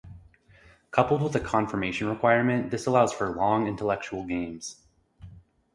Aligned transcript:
Coupled 0.89 1.21
with 1.21 1.33
the 1.33 1.39
confirmation 1.39 2.07
requirement, 2.07 2.71
this 2.71 2.87
allows 2.87 3.13
for 3.13 3.29
long, 3.35 3.67
intellectual 3.67 4.23
games. 4.25 4.77